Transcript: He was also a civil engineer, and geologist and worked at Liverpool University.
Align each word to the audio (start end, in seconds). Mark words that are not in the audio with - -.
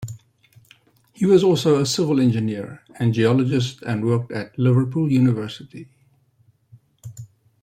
He 1.13 1.27
was 1.27 1.43
also 1.43 1.79
a 1.79 1.85
civil 1.85 2.19
engineer, 2.19 2.81
and 2.97 3.13
geologist 3.13 3.83
and 3.83 4.03
worked 4.03 4.31
at 4.31 4.57
Liverpool 4.57 5.11
University. 5.11 5.89